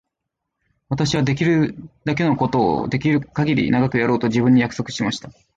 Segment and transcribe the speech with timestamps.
[0.89, 5.29] 私はできるだけのことをできるかぎり長くやろうと自分に約束しました。